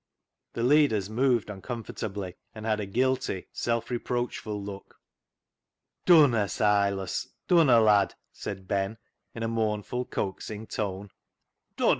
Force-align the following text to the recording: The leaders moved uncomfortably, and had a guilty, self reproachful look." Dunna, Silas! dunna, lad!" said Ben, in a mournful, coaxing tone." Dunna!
The 0.53 0.63
leaders 0.63 1.11
moved 1.11 1.47
uncomfortably, 1.51 2.33
and 2.55 2.65
had 2.65 2.79
a 2.79 2.87
guilty, 2.87 3.49
self 3.51 3.91
reproachful 3.91 4.59
look." 4.59 4.99
Dunna, 6.07 6.49
Silas! 6.49 7.27
dunna, 7.47 7.79
lad!" 7.79 8.15
said 8.33 8.67
Ben, 8.67 8.97
in 9.35 9.43
a 9.43 9.47
mournful, 9.47 10.05
coaxing 10.05 10.65
tone." 10.65 11.11
Dunna! 11.77 11.89